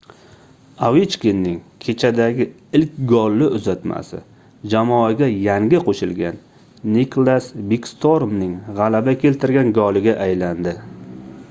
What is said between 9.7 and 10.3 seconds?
goliga